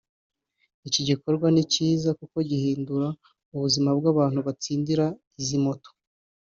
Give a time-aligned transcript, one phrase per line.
[0.87, 3.07] Iki gikorwa ni cyiza kuko gihindura
[3.55, 5.05] ubuzima bw’abantu batsindira
[5.39, 5.89] izi moto